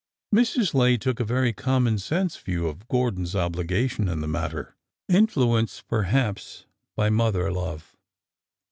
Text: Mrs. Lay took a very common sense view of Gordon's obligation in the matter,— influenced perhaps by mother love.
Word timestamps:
Mrs. 0.33 0.73
Lay 0.73 0.97
took 0.97 1.19
a 1.19 1.23
very 1.23 1.53
common 1.53 1.99
sense 1.99 2.35
view 2.35 2.65
of 2.67 2.87
Gordon's 2.87 3.35
obligation 3.35 4.07
in 4.09 4.19
the 4.19 4.27
matter,— 4.27 4.75
influenced 5.07 5.87
perhaps 5.87 6.65
by 6.95 7.11
mother 7.11 7.51
love. 7.51 7.95